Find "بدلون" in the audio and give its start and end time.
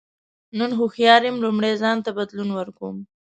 2.17-2.49